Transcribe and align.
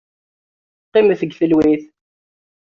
Qqimet 0.87 1.17
deg 1.21 1.31
talwit. 1.39 1.83